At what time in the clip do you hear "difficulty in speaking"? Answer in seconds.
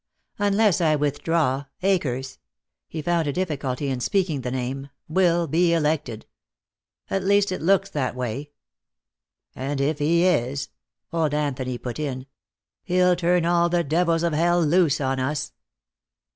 3.31-4.41